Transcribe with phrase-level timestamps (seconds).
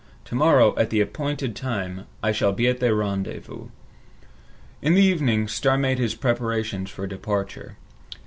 [0.25, 3.69] To morrow, at the appointed time, I shall be at the rendezvous."
[4.81, 7.77] In the evening, Starr made his preparations for departure.